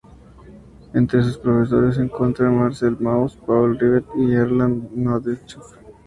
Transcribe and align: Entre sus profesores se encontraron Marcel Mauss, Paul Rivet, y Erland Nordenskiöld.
Entre 0.95 1.21
sus 1.21 1.37
profesores 1.37 1.93
se 1.97 2.01
encontraron 2.01 2.57
Marcel 2.59 2.97
Mauss, 2.99 3.35
Paul 3.35 3.77
Rivet, 3.77 4.03
y 4.15 4.33
Erland 4.33 4.89
Nordenskiöld. 4.93 5.63